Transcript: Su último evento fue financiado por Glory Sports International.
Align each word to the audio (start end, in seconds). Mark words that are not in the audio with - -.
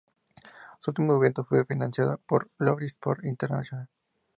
Su 0.79 0.89
último 0.89 1.15
evento 1.15 1.45
fue 1.45 1.63
financiado 1.63 2.17
por 2.25 2.49
Glory 2.57 2.87
Sports 2.87 3.23
International. 3.23 3.87